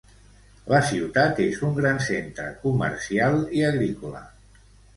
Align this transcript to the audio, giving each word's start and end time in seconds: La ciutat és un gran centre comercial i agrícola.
La 0.71 0.79
ciutat 0.91 1.41
és 1.45 1.59
un 1.67 1.75
gran 1.81 2.01
centre 2.07 2.47
comercial 2.65 3.41
i 3.61 3.65
agrícola. 3.71 4.27